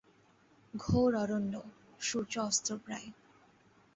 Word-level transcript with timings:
ঘোর 0.73 1.11
অরণ্য, 1.15 1.53
সূর্য 1.99 2.33
অস্তপ্রায়। 2.39 3.07